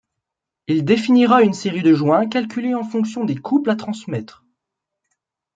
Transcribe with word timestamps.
Il 0.65 0.83
définira 0.83 1.43
une 1.43 1.53
série 1.53 1.83
de 1.83 1.93
joints 1.93 2.27
calculés 2.27 2.73
en 2.73 2.81
fonction 2.83 3.23
des 3.23 3.35
couples 3.35 3.69
à 3.69 3.75
transmettre. 3.75 4.43